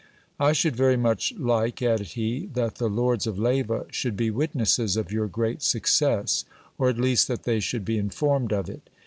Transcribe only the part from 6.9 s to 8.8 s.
least that they should be informed of